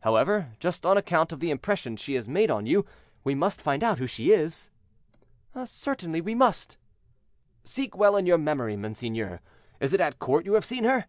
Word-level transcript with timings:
"However, 0.00 0.54
just 0.58 0.86
on 0.86 0.96
account 0.96 1.32
of 1.32 1.38
the 1.38 1.50
impression 1.50 1.94
she 1.94 2.14
has 2.14 2.26
made 2.26 2.50
on 2.50 2.64
you, 2.64 2.86
we 3.24 3.34
must 3.34 3.60
find 3.60 3.84
out 3.84 3.98
who 3.98 4.06
she 4.06 4.32
is." 4.32 4.70
"Certainly 5.66 6.22
we 6.22 6.34
must." 6.34 6.78
"Seek 7.62 7.94
well 7.94 8.16
in 8.16 8.24
your 8.24 8.38
memory, 8.38 8.78
monseigneur; 8.78 9.42
is 9.78 9.92
it 9.92 10.00
at 10.00 10.18
court 10.18 10.46
you 10.46 10.54
have 10.54 10.64
seen 10.64 10.84
her?" 10.84 11.04